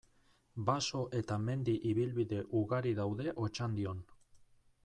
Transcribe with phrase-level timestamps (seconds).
[0.69, 4.05] Baso eta mendi ibilbide ugari daude Otxandion.